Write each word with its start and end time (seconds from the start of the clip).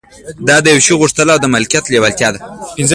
دا 0.47 0.57
د 0.63 0.65
يوه 0.73 0.83
شي 0.85 0.93
غوښتل 1.01 1.27
او 1.33 1.39
د 1.41 1.45
مالکيت 1.53 1.85
لېوالتيا 1.91 2.29
ده. 2.33 2.39